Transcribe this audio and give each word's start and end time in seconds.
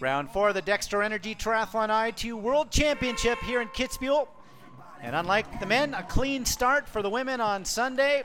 Round 0.00 0.30
four 0.30 0.48
of 0.48 0.54
the 0.54 0.62
Dextro 0.62 1.04
Energy 1.04 1.34
Triathlon 1.34 1.90
ITU 2.08 2.34
World 2.34 2.70
Championship 2.70 3.38
here 3.40 3.60
in 3.60 3.68
Kitzbühel. 3.68 4.28
And 5.02 5.14
unlike 5.14 5.60
the 5.60 5.66
men, 5.66 5.92
a 5.92 6.02
clean 6.02 6.46
start 6.46 6.88
for 6.88 7.02
the 7.02 7.10
women 7.10 7.38
on 7.38 7.66
Sunday. 7.66 8.22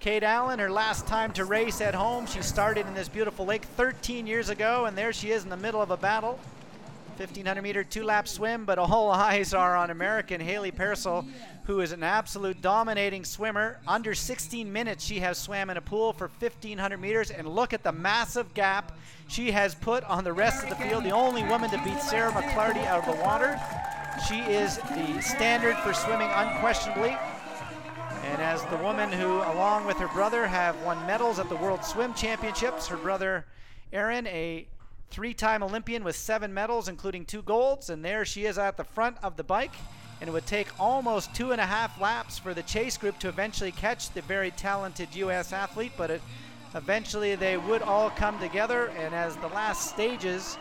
Kate 0.00 0.24
Allen, 0.24 0.58
her 0.58 0.68
last 0.68 1.06
time 1.06 1.32
to 1.34 1.44
race 1.44 1.80
at 1.80 1.94
home. 1.94 2.26
She 2.26 2.42
started 2.42 2.88
in 2.88 2.94
this 2.94 3.08
beautiful 3.08 3.46
lake 3.46 3.66
13 3.76 4.26
years 4.26 4.48
ago, 4.48 4.86
and 4.86 4.98
there 4.98 5.12
she 5.12 5.30
is 5.30 5.44
in 5.44 5.48
the 5.48 5.56
middle 5.56 5.80
of 5.80 5.92
a 5.92 5.96
battle. 5.96 6.40
1500 7.18 7.62
meter 7.62 7.82
two 7.82 8.04
lap 8.04 8.28
swim, 8.28 8.66
but 8.66 8.78
all 8.78 9.10
eyes 9.12 9.54
are 9.54 9.74
on 9.74 9.90
American 9.90 10.40
Hayley 10.40 10.70
Peirsol, 10.70 11.26
who 11.64 11.80
is 11.80 11.92
an 11.92 12.02
absolute 12.02 12.60
dominating 12.60 13.24
swimmer. 13.24 13.80
Under 13.88 14.14
16 14.14 14.70
minutes, 14.70 15.04
she 15.04 15.20
has 15.20 15.38
swam 15.38 15.70
in 15.70 15.78
a 15.78 15.80
pool 15.80 16.12
for 16.12 16.30
1500 16.38 16.98
meters, 16.98 17.30
and 17.30 17.48
look 17.48 17.72
at 17.72 17.82
the 17.82 17.92
massive 17.92 18.52
gap 18.52 18.98
she 19.28 19.50
has 19.50 19.74
put 19.74 20.04
on 20.04 20.24
the 20.24 20.32
rest 20.32 20.62
of 20.62 20.68
the 20.68 20.76
field. 20.76 21.04
The 21.04 21.10
only 21.10 21.42
woman 21.44 21.70
to 21.70 21.82
beat 21.82 22.00
Sarah 22.00 22.30
McClarty 22.32 22.84
out 22.86 23.08
of 23.08 23.16
the 23.16 23.22
water. 23.22 23.58
She 24.28 24.40
is 24.40 24.76
the 24.76 25.20
standard 25.20 25.76
for 25.78 25.94
swimming 25.94 26.30
unquestionably. 26.30 27.16
And 28.24 28.42
as 28.42 28.64
the 28.66 28.76
woman 28.78 29.10
who, 29.10 29.38
along 29.38 29.86
with 29.86 29.96
her 29.98 30.08
brother, 30.08 30.46
have 30.46 30.80
won 30.82 31.04
medals 31.06 31.38
at 31.38 31.48
the 31.48 31.56
World 31.56 31.84
Swim 31.84 32.12
Championships, 32.14 32.86
her 32.88 32.96
brother 32.96 33.46
Aaron, 33.92 34.26
a 34.26 34.66
three 35.10 35.34
time 35.34 35.62
Olympian 35.62 36.04
with 36.04 36.16
seven 36.16 36.52
medals, 36.52 36.88
including 36.88 37.24
two 37.24 37.42
golds. 37.42 37.90
And 37.90 38.04
there 38.04 38.24
she 38.24 38.46
is 38.46 38.58
at 38.58 38.76
the 38.76 38.84
front 38.84 39.16
of 39.22 39.36
the 39.36 39.44
bike. 39.44 39.74
And 40.20 40.28
it 40.28 40.32
would 40.32 40.46
take 40.46 40.68
almost 40.80 41.34
two 41.34 41.52
and 41.52 41.60
a 41.60 41.66
half 41.66 42.00
laps 42.00 42.38
for 42.38 42.54
the 42.54 42.62
chase 42.62 42.96
group 42.96 43.18
to 43.18 43.28
eventually 43.28 43.72
catch 43.72 44.10
the 44.10 44.22
very 44.22 44.50
talented 44.52 45.14
U.S. 45.14 45.52
athlete. 45.52 45.92
But 45.96 46.10
it, 46.10 46.22
eventually 46.74 47.34
they 47.34 47.56
would 47.56 47.82
all 47.82 48.10
come 48.10 48.38
together. 48.38 48.88
And 48.98 49.14
as 49.14 49.36
the 49.36 49.48
last 49.48 49.90
stages 49.90 50.56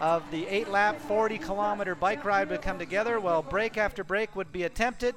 of 0.00 0.22
the 0.30 0.46
eight 0.48 0.68
lap, 0.68 1.00
40 1.00 1.38
kilometer 1.38 1.94
bike 1.94 2.24
ride 2.24 2.50
would 2.50 2.62
come 2.62 2.78
together, 2.78 3.20
well, 3.20 3.42
break 3.42 3.78
after 3.78 4.04
break 4.04 4.34
would 4.36 4.52
be 4.52 4.64
attempted. 4.64 5.14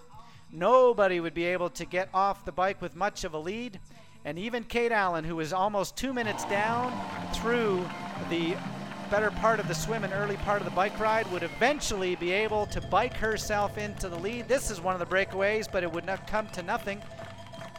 Nobody 0.52 1.20
would 1.20 1.34
be 1.34 1.46
able 1.46 1.70
to 1.72 1.86
get 1.86 2.10
off 2.14 2.46
the 2.46 2.52
bike 2.52 2.82
with 2.82 2.96
much 2.96 3.24
of 3.24 3.34
a 3.34 3.38
lead. 3.38 3.80
And 4.28 4.38
even 4.38 4.66
Kate 4.66 4.92
Allen, 4.92 5.24
who 5.24 5.38
was 5.38 5.54
almost 5.54 5.96
two 5.96 6.12
minutes 6.12 6.44
down 6.44 6.92
through 7.34 7.88
the 8.30 8.58
better 9.10 9.32
part 9.32 9.62
of 9.62 9.70
the 9.70 9.74
swim 9.74 10.04
and 10.04 10.12
early 10.12 10.36
part 10.36 10.60
of 10.60 10.66
the 10.66 10.76
bike 10.76 11.00
ride, 11.00 11.32
would 11.32 11.44
eventually 11.44 12.18
be 12.18 12.34
able 12.34 12.66
to 12.66 12.82
bike 12.82 13.14
herself 13.14 13.78
into 13.78 14.10
the 14.10 14.18
lead. 14.18 14.50
This 14.50 14.70
is 14.70 14.82
one 14.82 14.94
of 14.94 15.00
the 15.00 15.06
breakaways, 15.06 15.72
but 15.72 15.82
it 15.82 15.90
would 15.90 16.06
not 16.06 16.28
come 16.28 16.50
to 16.50 16.62
nothing 16.62 17.02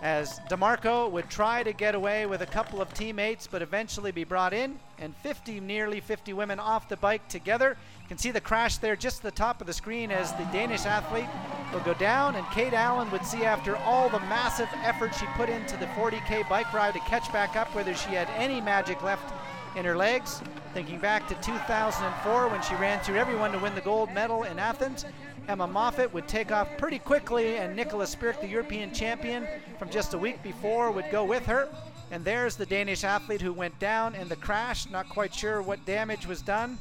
as 0.03 0.39
DeMarco 0.49 1.11
would 1.11 1.29
try 1.29 1.63
to 1.63 1.73
get 1.73 1.95
away 1.95 2.27
with 2.27 2.43
a 2.43 2.47
couple 2.47 2.81
of 2.81 2.93
teammates, 2.95 3.47
but 3.47 3.63
eventually 3.63 4.13
be 4.13 4.25
brought 4.25 4.53
in, 4.53 4.79
and 4.99 5.15
50, 5.17 5.61
nearly 5.61 6.01
50 6.01 6.33
women 6.33 6.61
off 6.61 6.89
the 6.89 6.97
bike 6.97 7.27
together. 7.29 7.77
You 8.03 8.09
can 8.09 8.19
see 8.19 8.31
the 8.31 8.41
crash 8.41 8.79
there 8.79 8.97
just 8.97 9.19
at 9.19 9.23
the 9.25 9.37
top 9.37 9.61
of 9.61 9.67
the 9.67 9.73
screen 9.73 10.11
as 10.11 10.33
the 10.35 10.45
Danish 10.53 10.87
athlete 10.87 11.29
will 11.73 11.81
go 11.81 11.95
down, 11.95 12.37
and 12.37 12.47
Kate 12.51 12.75
Allen 12.75 13.11
would 13.11 13.25
see 13.25 13.45
after 13.45 13.77
all 13.79 14.09
the 14.09 14.21
massive 14.21 14.69
effort 14.85 15.15
she 15.15 15.27
put 15.37 15.49
into 15.49 15.77
the 15.77 15.87
40K 15.87 16.49
bike 16.49 16.73
ride 16.73 16.95
to 16.95 17.01
catch 17.01 17.33
back 17.33 17.57
up 17.57 17.75
whether 17.75 17.95
she 17.95 18.11
had 18.11 18.29
any 18.37 18.61
magic 18.61 19.03
left 19.03 19.35
in 19.77 19.85
her 19.85 19.97
legs. 19.97 20.43
Thinking 20.75 20.99
back 21.01 21.27
to 21.29 21.35
2004 21.37 22.49
when 22.49 22.63
she 22.63 22.75
ran 22.75 23.01
through 23.01 23.17
everyone 23.17 23.53
to 23.53 23.59
win 23.59 23.75
the 23.75 23.81
gold 23.81 24.13
medal 24.13 24.43
in 24.45 24.59
Athens, 24.59 25.07
Emma 25.49 25.67
Moffatt 25.67 26.13
would 26.13 26.29
take 26.29 26.53
off 26.53 26.69
pretty 26.77 26.99
quickly, 26.99 27.57
and 27.57 27.75
Nicholas 27.75 28.15
Spirig, 28.15 28.39
the 28.41 28.47
European 28.47 28.93
champion 28.93 29.49
from 29.79 29.89
just 29.89 30.13
a 30.13 30.19
week 30.19 30.43
before, 30.43 30.91
would 30.91 31.11
go 31.11 31.25
with 31.25 31.47
her. 31.47 31.69
And 32.11 32.23
there's 32.23 32.57
the 32.57 32.67
Danish 32.67 33.03
athlete 33.03 33.41
who 33.41 33.53
went 33.53 33.79
down 33.79 34.15
in 34.15 34.29
the 34.29 34.37
crash. 34.37 34.89
Not 34.91 35.09
quite 35.09 35.35
sure 35.35 35.63
what 35.63 35.85
damage 35.87 36.27
was 36.27 36.43
done, 36.43 36.79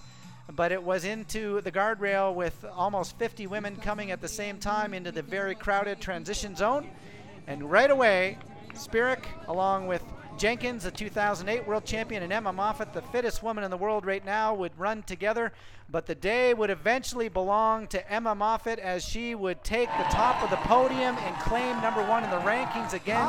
but 0.53 0.73
it 0.73 0.83
was 0.83 1.05
into 1.05 1.61
the 1.61 1.71
guardrail 1.71 2.35
with 2.35 2.65
almost 2.75 3.17
50 3.17 3.47
women 3.47 3.77
coming 3.77 4.11
at 4.11 4.19
the 4.19 4.27
same 4.27 4.57
time 4.57 4.93
into 4.93 5.13
the 5.13 5.21
very 5.21 5.55
crowded 5.55 6.01
transition 6.01 6.55
zone. 6.55 6.89
And 7.47 7.71
right 7.71 7.89
away, 7.89 8.37
Spirig, 8.73 9.23
along 9.47 9.87
with 9.87 9.96
Jenkins, 10.37 10.83
the 10.83 10.91
2008 10.91 11.67
world 11.67 11.83
champion, 11.83 12.21
and 12.21 12.31
Emma 12.31 12.53
Moffatt, 12.53 12.93
the 12.93 13.01
fittest 13.01 13.41
woman 13.41 13.63
in 13.63 13.71
the 13.71 13.77
world 13.77 14.05
right 14.05 14.23
now, 14.23 14.53
would 14.53 14.77
run 14.77 15.01
together. 15.03 15.51
But 15.89 16.05
the 16.05 16.15
day 16.15 16.53
would 16.53 16.69
eventually 16.69 17.29
belong 17.29 17.87
to 17.87 18.11
Emma 18.11 18.35
Moffatt 18.35 18.77
as 18.77 19.03
she 19.03 19.35
would 19.35 19.63
take 19.63 19.89
the 19.89 20.03
top 20.11 20.43
of 20.43 20.49
the 20.49 20.57
podium 20.57 21.15
and 21.17 21.35
claim 21.37 21.81
number 21.81 22.05
one 22.05 22.23
in 22.23 22.29
the 22.29 22.37
rankings 22.37 22.93
again. 22.93 23.27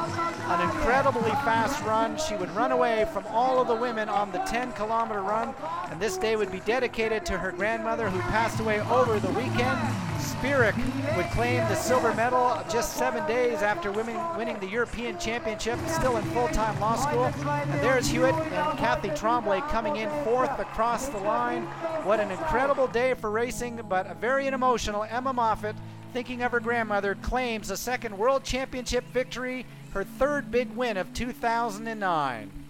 An 0.49 0.61
incredibly 0.61 1.31
fast 1.31 1.83
run. 1.85 2.19
She 2.19 2.37
would 2.37 2.51
run 2.51 2.73
away 2.73 3.07
from 3.13 3.25
all 3.29 3.61
of 3.61 3.69
the 3.69 3.77
women 3.77 4.09
on 4.09 4.31
the 4.33 4.39
10 4.41 4.73
kilometer 4.73 5.23
run. 5.23 5.55
And 5.91 6.01
this 6.01 6.19
day 6.19 6.37
would 6.37 6.53
be 6.53 6.61
dedicated 6.61 7.25
to 7.27 7.39
her 7.39 7.53
grandmother 7.53 8.11
who 8.11 8.21
passed 8.21 8.61
away 8.61 8.81
over 8.81 9.19
the 9.19 9.31
weekend. 9.31 10.08
Spirig 10.39 10.77
would 11.17 11.27
claim 11.31 11.67
the 11.67 11.75
silver 11.75 12.15
medal 12.15 12.63
just 12.71 12.97
seven 12.97 13.27
days 13.27 13.61
after 13.61 13.91
winning, 13.91 14.21
winning 14.37 14.57
the 14.61 14.69
European 14.69 15.19
Championship, 15.19 15.81
still 15.89 16.17
in 16.17 16.23
full-time 16.27 16.79
law 16.79 16.95
school. 16.95 17.25
And 17.25 17.81
there's 17.81 18.07
Hewitt 18.07 18.37
and 18.37 18.79
Kathy 18.79 19.09
Tremblay 19.11 19.63
coming 19.63 19.97
in 19.97 20.09
fourth 20.23 20.57
across 20.61 21.09
the 21.09 21.19
line. 21.19 21.65
What 22.05 22.21
an 22.21 22.31
incredible 22.31 22.87
day 22.87 23.15
for 23.15 23.33
racing, 23.33 23.81
but 23.89 24.09
a 24.09 24.15
very 24.15 24.47
emotional 24.47 25.03
Emma 25.11 25.35
Moffatt, 25.35 25.75
thinking 26.13 26.43
of 26.43 26.53
her 26.53 26.61
grandmother, 26.61 27.17
claims 27.17 27.73
a 27.73 27.77
second 27.77 28.17
World 28.17 28.45
Championship 28.45 29.05
victory, 29.13 29.67
her 29.93 30.05
third 30.05 30.53
big 30.53 30.71
win 30.71 30.97
of 30.97 31.13
2009. 31.15 32.68